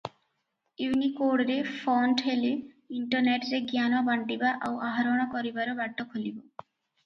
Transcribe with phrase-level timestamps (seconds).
[0.85, 2.55] ଇଉନିକୋଡ଼ରେ font ହେଲେ
[3.01, 6.45] ଇଣ୍ଟରନେଟରେ ଜ୍ଞାନ ବାଣ୍ଟିବା ଆଉ ଆହରଣ କରିବାର ବାଟ ଖୋଲିବ।